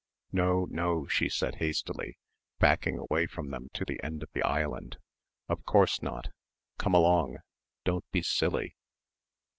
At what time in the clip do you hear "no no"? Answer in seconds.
0.31-1.05